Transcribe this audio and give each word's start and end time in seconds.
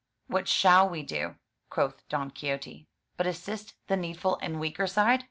'* 0.17 0.25
"What 0.35 0.47
shall 0.47 0.89
we 0.89 1.03
do," 1.03 1.35
quoth 1.69 2.09
Don 2.09 2.31
Quixote, 2.31 2.87
"but 3.17 3.27
assist 3.27 3.75
the 3.85 3.95
needful 3.95 4.39
and 4.41 4.59
weaker 4.59 4.87
side? 4.87 5.19